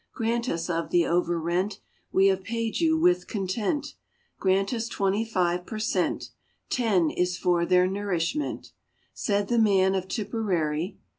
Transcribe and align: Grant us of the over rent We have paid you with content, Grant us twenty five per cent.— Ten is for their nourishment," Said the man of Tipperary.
Grant 0.15 0.49
us 0.49 0.67
of 0.67 0.89
the 0.89 1.05
over 1.05 1.39
rent 1.39 1.79
We 2.11 2.25
have 2.29 2.43
paid 2.43 2.79
you 2.79 2.97
with 2.97 3.27
content, 3.27 3.93
Grant 4.39 4.73
us 4.73 4.87
twenty 4.87 5.23
five 5.23 5.67
per 5.67 5.77
cent.— 5.77 6.31
Ten 6.71 7.11
is 7.11 7.37
for 7.37 7.67
their 7.67 7.85
nourishment," 7.85 8.71
Said 9.13 9.47
the 9.47 9.59
man 9.59 9.93
of 9.93 10.07
Tipperary. 10.07 10.97